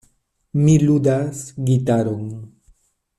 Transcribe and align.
Mi 0.61 0.77
ludas 0.83 1.43
gitaron. 1.69 2.27